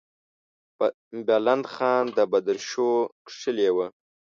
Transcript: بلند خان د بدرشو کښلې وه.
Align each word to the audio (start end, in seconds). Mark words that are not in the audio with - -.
بلند 1.27 1.65
خان 1.73 2.03
د 2.17 2.19
بدرشو 2.31 2.89
کښلې 3.25 3.69
وه. 3.75 3.87